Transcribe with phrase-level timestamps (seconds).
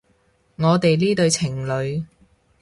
[0.55, 2.03] 我哋呢對情侣